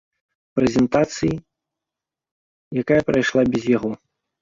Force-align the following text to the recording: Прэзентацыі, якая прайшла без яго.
Прэзентацыі, 0.59 1.35
якая 2.85 3.01
прайшла 3.11 3.41
без 3.55 3.63
яго. 3.79 3.91